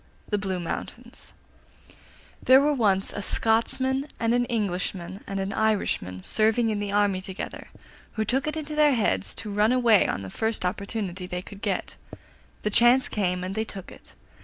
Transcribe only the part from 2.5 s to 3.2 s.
were once